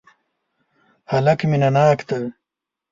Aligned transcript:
هلک 1.11 1.39
مینه 1.49 1.69
ناک 1.75 1.99
دی. 2.09 2.21